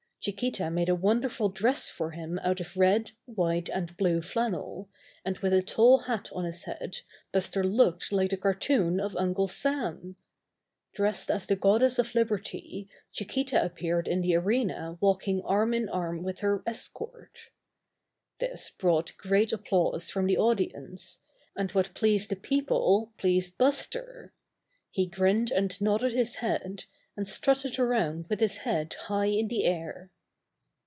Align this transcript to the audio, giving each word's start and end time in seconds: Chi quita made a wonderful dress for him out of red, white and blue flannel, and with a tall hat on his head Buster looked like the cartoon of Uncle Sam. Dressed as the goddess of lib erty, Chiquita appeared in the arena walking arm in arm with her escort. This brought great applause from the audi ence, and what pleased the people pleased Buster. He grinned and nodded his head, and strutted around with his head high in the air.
Chi 0.23 0.33
quita 0.37 0.69
made 0.71 0.87
a 0.87 0.93
wonderful 0.93 1.49
dress 1.49 1.89
for 1.89 2.11
him 2.11 2.37
out 2.43 2.59
of 2.59 2.77
red, 2.77 3.09
white 3.25 3.69
and 3.69 3.97
blue 3.97 4.21
flannel, 4.21 4.87
and 5.25 5.39
with 5.39 5.51
a 5.51 5.63
tall 5.63 5.97
hat 6.01 6.29
on 6.31 6.45
his 6.45 6.65
head 6.65 6.97
Buster 7.31 7.63
looked 7.63 8.11
like 8.11 8.29
the 8.29 8.37
cartoon 8.37 8.99
of 8.99 9.15
Uncle 9.17 9.47
Sam. 9.47 10.17
Dressed 10.93 11.31
as 11.31 11.47
the 11.47 11.55
goddess 11.55 11.97
of 11.97 12.13
lib 12.13 12.29
erty, 12.29 12.87
Chiquita 13.11 13.65
appeared 13.65 14.07
in 14.07 14.21
the 14.21 14.35
arena 14.35 14.95
walking 15.01 15.41
arm 15.41 15.73
in 15.73 15.89
arm 15.89 16.21
with 16.21 16.41
her 16.41 16.61
escort. 16.67 17.49
This 18.39 18.69
brought 18.69 19.17
great 19.17 19.51
applause 19.51 20.11
from 20.11 20.27
the 20.27 20.37
audi 20.37 20.71
ence, 20.75 21.21
and 21.55 21.71
what 21.71 21.95
pleased 21.95 22.29
the 22.29 22.35
people 22.35 23.11
pleased 23.17 23.57
Buster. 23.57 24.33
He 24.91 25.07
grinned 25.07 25.49
and 25.49 25.81
nodded 25.81 26.13
his 26.13 26.35
head, 26.35 26.83
and 27.17 27.27
strutted 27.27 27.77
around 27.77 28.25
with 28.29 28.39
his 28.39 28.57
head 28.57 28.93
high 29.07 29.25
in 29.25 29.49
the 29.49 29.65
air. 29.65 30.09